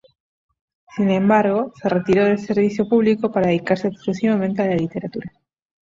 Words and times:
Sin 0.95 1.11
embargo, 1.11 1.73
se 1.79 1.87
retiró 1.87 2.25
del 2.25 2.39
servicio 2.39 2.89
público 2.89 3.31
para 3.31 3.49
dedicarse 3.49 3.89
exclusivamente 3.89 4.63
a 4.63 4.67
la 4.67 4.73
literatura. 4.75 5.31